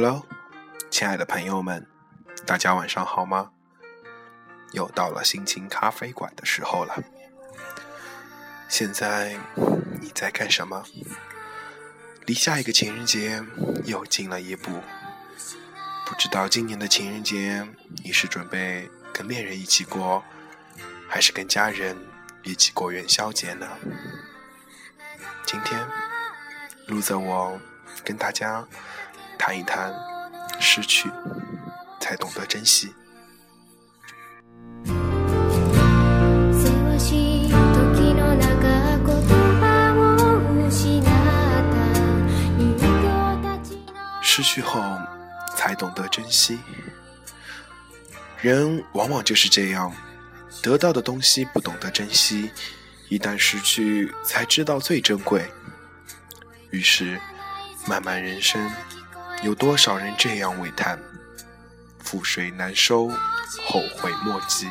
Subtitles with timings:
[0.00, 0.24] Hello，
[0.92, 1.84] 亲爱的朋友们，
[2.46, 3.50] 大家晚上好吗？
[4.70, 7.02] 又到了心情咖啡馆的时候了。
[8.68, 9.36] 现在
[10.00, 10.84] 你在干什么？
[12.26, 13.42] 离下一个情人节
[13.86, 14.70] 又近了一步。
[16.06, 17.66] 不知道今年的情人节
[18.04, 20.22] 你是准备跟恋人一起过，
[21.08, 21.96] 还是跟家人
[22.44, 23.66] 一起过元宵节呢？
[25.44, 25.84] 今天，
[26.86, 27.60] 路泽我
[28.04, 28.64] 跟大家。
[29.38, 29.94] 谈一谈
[30.60, 31.10] 失去，
[32.00, 32.92] 才懂得珍惜。
[44.20, 44.80] 失去后，
[45.56, 46.58] 才懂得珍惜。
[48.40, 49.92] 人往往就是这样，
[50.62, 52.50] 得到的东西不懂得珍惜，
[53.08, 55.44] 一旦失去，才知道最珍贵。
[56.70, 57.18] 于是，
[57.88, 58.60] 漫漫人生。
[59.42, 60.98] 有多少人这样喟叹？
[62.04, 63.08] 覆水难收，
[63.66, 64.68] 后悔莫及。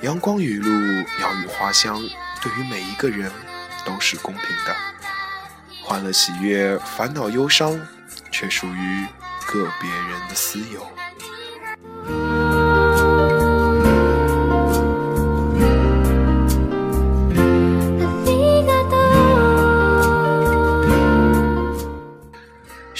[0.00, 0.70] 阳光雨露，
[1.18, 2.00] 鸟语花香，
[2.40, 3.30] 对于每一个人
[3.84, 4.74] 都是公平的。
[5.82, 7.78] 欢乐喜悦，烦恼忧伤，
[8.30, 9.06] 却属于
[9.46, 10.90] 个别人的私有。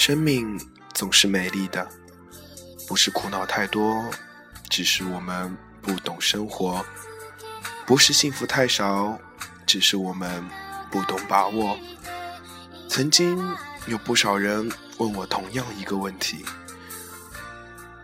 [0.07, 0.57] 生命
[0.93, 1.85] 总是美丽的，
[2.87, 4.09] 不是苦恼太多，
[4.69, 6.81] 只是我们不懂生活；
[7.85, 9.19] 不是幸福太少，
[9.65, 10.41] 只是我们
[10.89, 11.77] 不懂把握。
[12.87, 13.37] 曾经
[13.87, 16.45] 有不少人问我同样一个问题：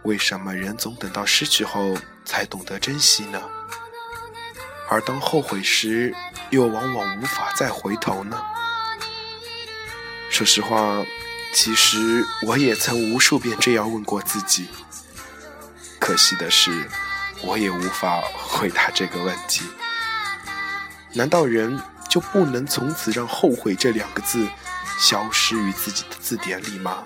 [0.03, 3.41] 为什么人总等到失去后才懂得珍惜呢？
[4.89, 6.13] 而当后悔时，
[6.49, 8.43] 又往往无法再回头呢？
[10.29, 11.01] 说实话。
[11.53, 14.67] 其实我也曾无数遍这样问过自己，
[15.99, 16.89] 可惜的是，
[17.41, 19.63] 我也无法回答这个问题。
[21.13, 24.47] 难道人就不能从此让“后悔”这两个字
[24.99, 27.03] 消失于自己的字典里吗？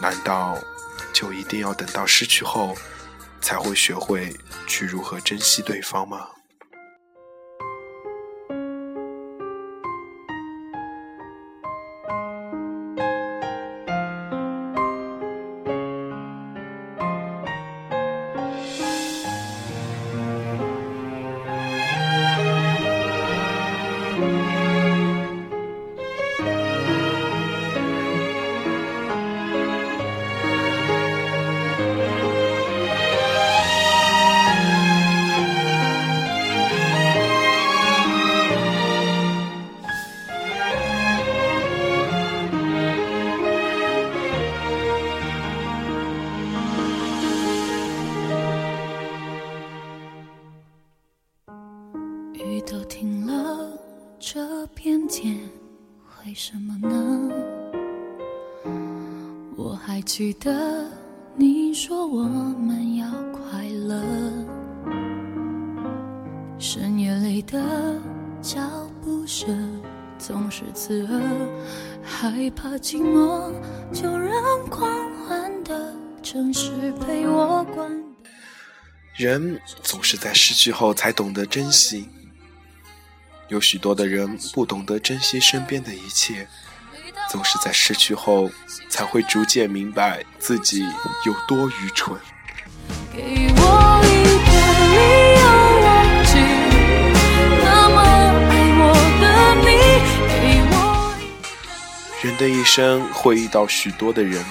[0.00, 0.58] 难道
[1.12, 2.76] 就一定要等到失去后，
[3.40, 4.36] 才会学会
[4.66, 6.28] 去如何珍惜对方吗？
[60.04, 60.86] 记得
[61.34, 64.04] 你说我们要快乐，
[66.58, 67.98] 深夜里的
[68.42, 68.60] 脚
[69.02, 69.82] 步声
[70.18, 71.20] 总是刺耳，
[72.02, 73.50] 害怕寂寞，
[73.92, 74.86] 就让狂
[75.26, 77.90] 欢的城市陪我关
[79.16, 82.06] 人总是在失去后才懂得珍惜。
[83.48, 86.46] 有许多的人不懂得珍惜身边的一切，
[87.34, 88.48] 总是在失去后
[88.88, 90.84] 才会逐渐明白自己
[91.26, 92.16] 有多愚蠢。
[102.22, 104.44] 人的一生会遇到许多的人，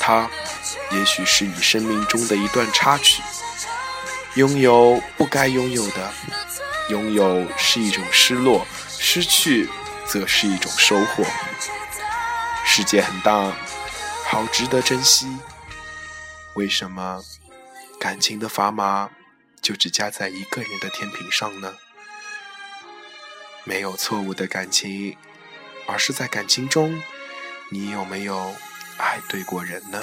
[0.00, 0.26] 他
[0.90, 3.22] 也许是你生命中的一段插曲，
[4.36, 6.10] 拥有不该拥有的。
[6.88, 9.68] 拥有是一种失落，失去
[10.08, 11.24] 则是一种收获。
[12.64, 13.52] 世界很大，
[14.26, 15.36] 好值得珍惜。
[16.54, 17.22] 为什么
[18.00, 19.10] 感情的砝码
[19.60, 21.74] 就只加在一个人的天平上呢？
[23.64, 25.16] 没有错误的感情，
[25.86, 27.00] 而是在感情中，
[27.70, 28.54] 你有没有
[28.96, 30.00] 爱对过人呢？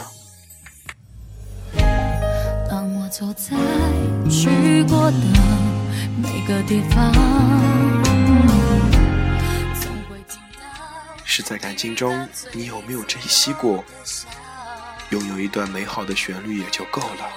[2.69, 3.57] 当我走在
[4.29, 5.17] 去过的。
[6.21, 7.84] 每个地方。
[11.35, 13.83] 是在感情中，你有没有珍惜过？
[15.09, 17.29] 拥有一段美好的旋律也就够了。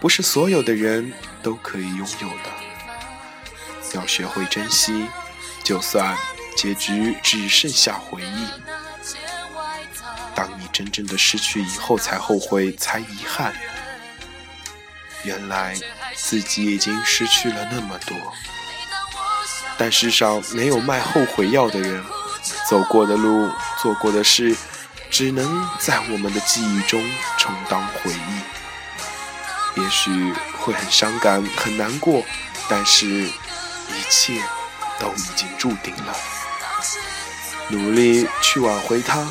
[0.00, 1.12] 不是所有的人
[1.42, 5.06] 都可以拥有的，要学会珍惜，
[5.62, 6.16] 就算
[6.56, 8.48] 结局只剩下回忆。
[10.34, 13.52] 当你真正的失去以后，才后悔，才遗憾。
[15.24, 15.76] 原来
[16.14, 18.16] 自己已经失去了那么多，
[19.76, 22.02] 但世上没有卖后悔药的人。
[22.68, 23.50] 走过的路，
[23.80, 24.54] 做过的事，
[25.10, 27.02] 只能在我们的记忆中
[27.38, 29.80] 充当回忆。
[29.80, 32.22] 也许会很伤感、很难过，
[32.68, 34.42] 但是，一切
[34.98, 36.14] 都已经注定了。
[37.68, 39.26] 努力去挽回他，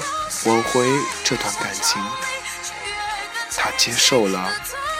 [0.45, 0.89] 挽回
[1.23, 2.01] 这段感情。
[3.55, 4.49] 他接受了，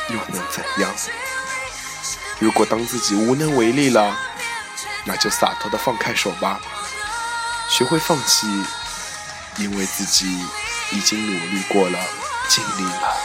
[0.10, 0.94] 又能怎样？
[2.38, 4.16] 如果当自己无能为力了，
[5.06, 6.60] 那就洒脱的放开手吧。
[7.69, 8.47] 学会放弃，
[9.57, 10.25] 因为自己
[10.91, 11.99] 已经努力过了，
[12.49, 13.17] 尽力了。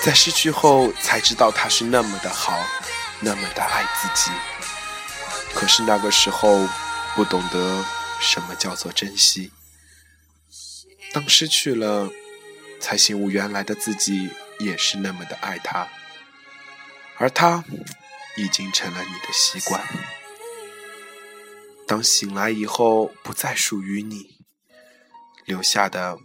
[0.00, 2.58] 在失去后才知道他是那么的好，
[3.20, 4.30] 那么的爱自己。
[5.54, 6.66] 可是那个时候
[7.14, 7.84] 不懂得
[8.20, 9.52] 什么叫做珍惜。
[11.12, 12.08] 当失去了，
[12.80, 15.88] 才醒悟原来的自己也是那么的爱他，
[17.16, 17.64] 而他
[18.36, 19.82] 已经成了你的习惯。
[21.86, 24.38] 当醒来以后不再属于你，
[25.44, 26.16] 留下的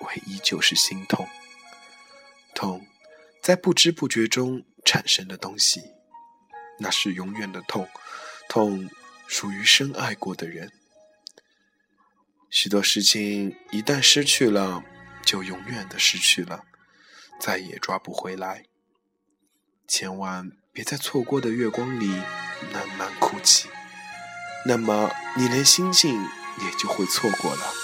[0.00, 1.28] 唯一就是心痛，
[2.54, 2.84] 痛。
[3.44, 5.82] 在不知不觉中产生的东西，
[6.78, 7.86] 那是永远的痛，
[8.48, 8.88] 痛
[9.28, 10.72] 属于深爱过的人。
[12.48, 14.82] 许多事情一旦失去了，
[15.22, 16.64] 就永远的失去了，
[17.38, 18.64] 再也抓不回来。
[19.86, 22.06] 千万别在错过的月光里
[22.72, 23.68] 慢慢哭泣，
[24.64, 26.18] 那么你连心境
[26.62, 27.74] 也就会错过了。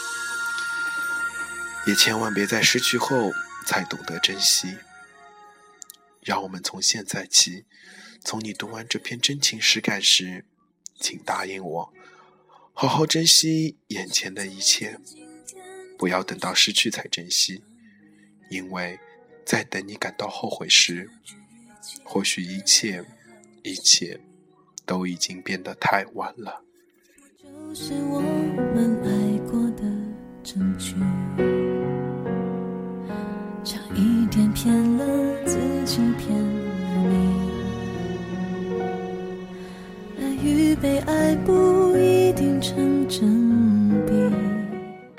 [1.87, 3.31] 也千万别在失去后
[3.67, 4.79] 才懂得珍惜。
[6.23, 7.65] 让我们从现在起，
[8.23, 10.45] 从你读完这篇真情实感时，
[10.99, 11.93] 请答应我，
[12.73, 14.99] 好好珍惜眼前的一切，
[15.99, 17.63] 不要等到失去才珍惜，
[18.51, 18.99] 因为
[19.45, 21.11] 在等你感到后悔时，
[22.05, 23.05] 或许一切
[23.63, 24.21] 一切
[24.85, 26.63] 都已经变得太晚了。
[27.43, 29.83] 就是我们爱过的
[30.43, 30.95] 证据，
[33.65, 35.30] 差一点骗了。
[35.51, 36.31] 自己骗
[37.19, 37.41] 你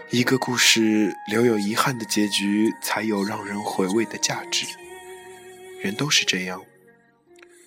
[0.09, 4.65] 一个故事留有遗憾的结局，才有让人回味的价值。
[5.81, 6.63] 人都是这样，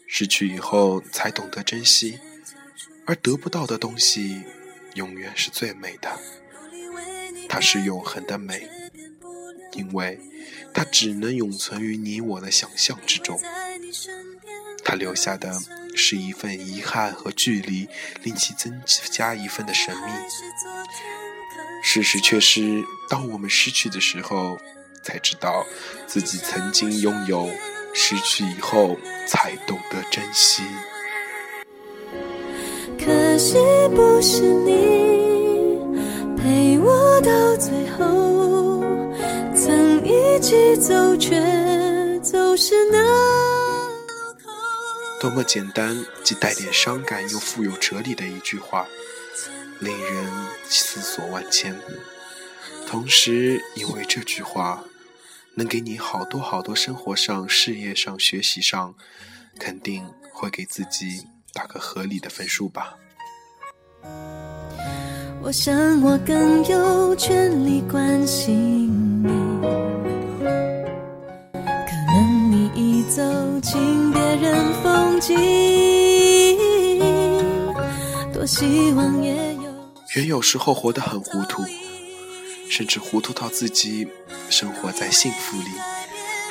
[0.06, 2.18] 失去以后才懂得珍惜，
[3.04, 4.40] 而得不到的东西，
[4.94, 6.18] 永远是最美的。
[7.46, 8.66] 它是永恒的美，
[9.74, 10.18] 因为
[10.72, 13.40] 它只能永存于你我的想象之中。
[14.84, 15.52] 它留下的。
[15.96, 17.88] 是一份遗憾和距离，
[18.24, 20.02] 令其增加一份的神秘。
[21.84, 24.58] 事实却是，当我们失去的时候，
[25.04, 25.64] 才知道
[26.08, 27.48] 自己曾经拥有；
[27.94, 28.96] 失去以后，
[29.28, 30.64] 才懂得珍惜。
[32.98, 33.54] 可惜
[33.94, 35.78] 不是你
[36.36, 38.83] 陪我到最后，
[39.54, 41.30] 曾一起走，却
[42.20, 42.98] 走失那。
[45.20, 48.86] 多么简单，既带点伤感又富有哲理的一句话，
[49.78, 50.26] 令人
[50.68, 51.74] 思索万千。
[52.86, 54.84] 同时，因为这句话
[55.54, 58.94] 能给你好多好多生活上、事业上、学习上，
[59.58, 62.96] 肯定会给自己打个合理的分数吧。
[65.42, 69.30] 我想，我更有权利关心你。
[71.62, 73.22] 可能你已走
[73.60, 74.74] 进别人。
[80.12, 81.64] 人有时候活得很糊涂，
[82.70, 84.06] 甚至糊涂到自己
[84.48, 85.70] 生活在幸福里，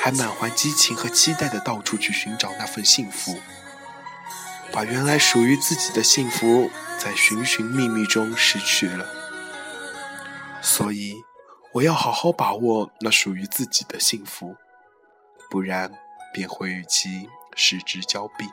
[0.02, 3.38] 还满怀激情和期待的到处去寻找那份幸福，
[4.70, 9.06] 把原来属于自己的幸福在寻寻觅觅中失去了。
[10.60, 11.24] 所以，
[11.74, 14.54] 我要好好把握那属于自己的幸福，
[15.50, 15.92] 不然
[16.32, 18.46] 便会与其失之交臂。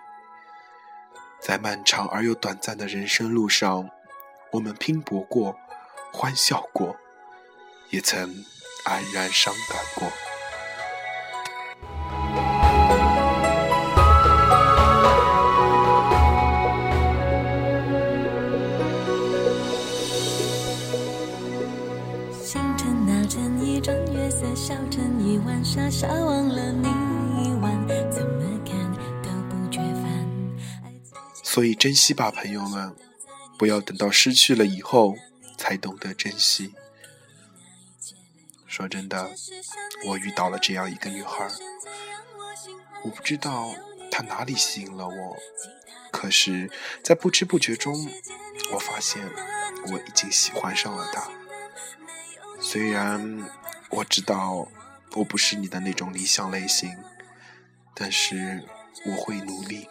[1.40, 3.92] 在漫长而又短暂的人生路上，
[4.54, 5.56] 我们拼搏过，
[6.12, 6.96] 欢笑过，
[7.92, 8.44] 也曾
[8.86, 10.12] 黯然伤感过。
[31.52, 32.96] 所以珍惜吧，朋友们，
[33.58, 35.18] 不要等到失去了以后
[35.58, 36.74] 才懂得珍惜。
[38.66, 39.30] 说真的，
[40.06, 41.50] 我遇到了这样一个女孩，
[43.04, 43.76] 我不知道
[44.10, 45.38] 她哪里吸引了我，
[46.10, 46.72] 可是，
[47.04, 48.10] 在不知不觉中，
[48.72, 49.30] 我发现
[49.92, 51.30] 我已经喜欢上了她。
[52.62, 53.46] 虽然
[53.90, 54.70] 我知道
[55.16, 56.98] 我不是你的那种理想类型，
[57.94, 58.64] 但是
[59.06, 59.90] 我会努力。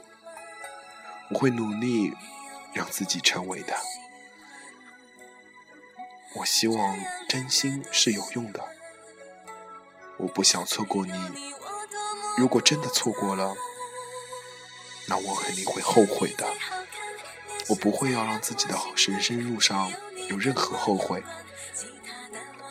[1.31, 2.13] 我会努力
[2.75, 3.75] 让自己成为的。
[6.35, 8.61] 我希望真心是有用的。
[10.19, 11.13] 我不想错过你。
[12.37, 13.55] 如果真的错过了，
[15.07, 16.47] 那我肯定会后悔的。
[17.69, 19.93] 我不会要让自己的人生路上
[20.29, 21.23] 有任何后悔。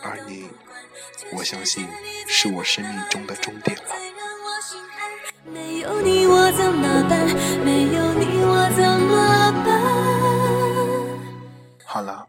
[0.02, 0.50] 而你，
[1.34, 1.88] 我相信
[2.28, 4.09] 是我生命中的终点了。
[5.46, 7.26] 没有你我怎么办？
[7.64, 9.70] 没有你我怎么办？
[11.86, 12.26] 好了，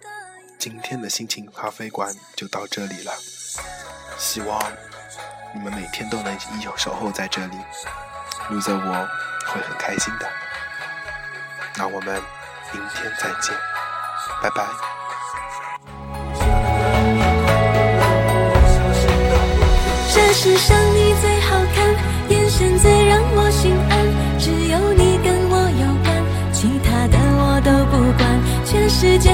[0.59, 3.13] 今天的心情咖啡馆就到这里了。
[4.17, 4.61] 希望
[5.55, 7.57] 你们每天都能依旧守候在这里，
[8.49, 9.09] 路泽我
[9.47, 10.29] 会很开心的。
[11.77, 12.23] 那我们
[12.73, 13.55] 明天再见，
[14.43, 14.67] 拜拜。
[20.13, 21.95] 这世上你最好看，
[22.61, 24.05] 现在让我心安，
[24.39, 26.13] 只有你跟我有关，
[26.53, 28.21] 其他的我都不管。
[28.67, 29.30] 全世界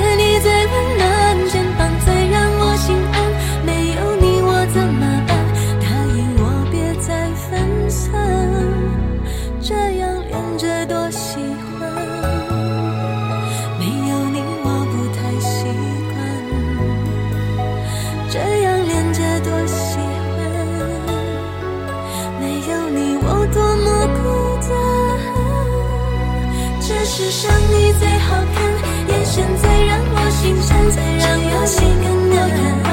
[27.16, 28.62] 世上你最好看，
[29.08, 32.85] 眼神最让我心颤，最让我心更难。